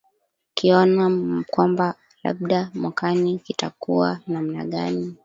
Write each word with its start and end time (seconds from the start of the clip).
kiona 0.53 1.43
kwamba 1.47 1.95
labda 2.23 2.71
mwakani 2.73 3.39
kitakua 3.39 4.19
namna 4.27 4.65
gani 4.65 5.15